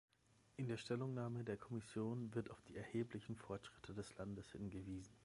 In 0.57 0.67
der 0.67 0.77
Stellungnahme 0.77 1.43
der 1.43 1.57
Kommission 1.57 2.33
wird 2.33 2.49
auf 2.49 2.59
die 2.63 2.75
erheblichen 2.75 3.35
Fortschritte 3.35 3.93
des 3.93 4.17
Landes 4.17 4.51
hingewiesen. 4.51 5.13